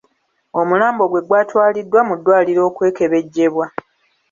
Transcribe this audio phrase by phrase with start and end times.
[0.59, 3.65] Omulambo gwe gwatwaliddwa mu ddwaliro okwekebejjebwa.